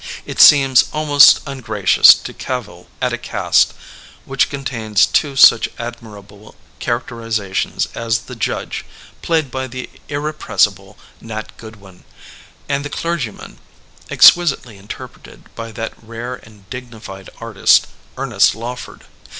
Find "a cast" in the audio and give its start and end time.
3.13-3.75